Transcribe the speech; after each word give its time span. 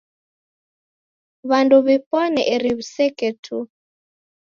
W'andu 1.49 1.75
w'ipwane 1.85 2.41
eri 2.55 2.71
w'iseke 2.77 3.29
tu. 3.43 3.57